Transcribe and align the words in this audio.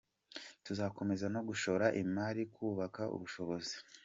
Tuzakomeza 0.65 1.25
no 1.35 1.41
gushora 1.47 1.85
imari 2.01 2.43
mu 2.47 2.51
kubaka 2.55 3.01
ubushobozi. 3.15 3.75